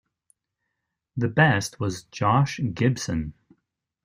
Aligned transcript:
The 1.15 1.27
best 1.27 1.79
was 1.79 2.05
Josh 2.05 2.59
Gibson. 2.73 3.35